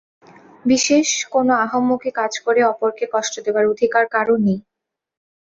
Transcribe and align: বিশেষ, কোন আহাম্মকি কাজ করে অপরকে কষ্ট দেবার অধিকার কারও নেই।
বিশেষ, 0.65 1.07
কোন 1.33 1.47
আহাম্মকি 1.65 2.11
কাজ 2.19 2.33
করে 2.45 2.61
অপরকে 2.63 3.05
কষ্ট 3.13 3.33
দেবার 3.45 3.65
অধিকার 3.73 4.03
কারও 4.13 4.35
নেই। 4.39 4.59